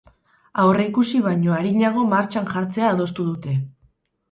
Aurreikusi 0.63 1.21
baino 1.25 1.53
arinago 1.59 2.07
martxan 2.15 2.51
jartzea 2.55 2.91
adostu 2.95 3.29
dute. 3.31 3.57